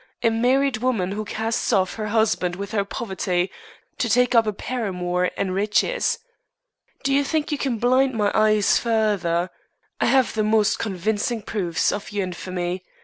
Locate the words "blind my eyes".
7.77-8.79